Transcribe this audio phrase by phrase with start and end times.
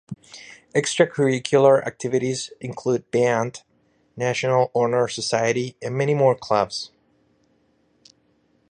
[0.73, 3.61] Extracurricular activities include band,
[4.17, 6.89] National Honor Society, and many more clubs.